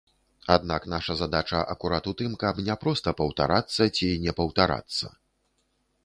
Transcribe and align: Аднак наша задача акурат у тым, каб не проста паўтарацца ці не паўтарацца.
Аднак 0.53 0.85
наша 0.93 1.13
задача 1.17 1.59
акурат 1.73 2.07
у 2.11 2.13
тым, 2.21 2.31
каб 2.43 2.61
не 2.69 2.75
проста 2.83 3.13
паўтарацца 3.19 3.87
ці 3.95 4.09
не 4.23 4.33
паўтарацца. 4.41 5.11